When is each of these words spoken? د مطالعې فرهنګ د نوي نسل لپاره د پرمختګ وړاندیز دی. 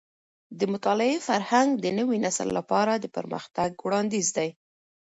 د 0.59 0.61
مطالعې 0.73 1.17
فرهنګ 1.27 1.69
د 1.83 1.85
نوي 1.99 2.17
نسل 2.25 2.47
لپاره 2.57 2.93
د 2.97 3.05
پرمختګ 3.15 3.69
وړاندیز 3.85 4.27
دی. 4.37 4.49